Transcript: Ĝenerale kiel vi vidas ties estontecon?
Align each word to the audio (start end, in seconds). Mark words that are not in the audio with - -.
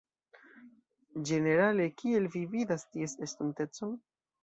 Ĝenerale 1.31 1.87
kiel 2.01 2.29
vi 2.39 2.45
vidas 2.57 2.89
ties 2.93 3.19
estontecon? 3.31 3.99